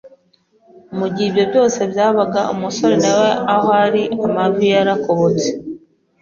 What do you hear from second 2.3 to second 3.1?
umusore